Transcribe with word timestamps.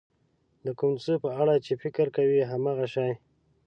د 0.65 0.67
کوم 0.79 0.93
څه 1.03 1.13
په 1.23 1.29
اړه 1.41 1.55
چې 1.65 1.73
فکر 1.83 2.05
کوئ 2.15 2.39
هماغه 2.51 2.87
شی. 2.93 3.11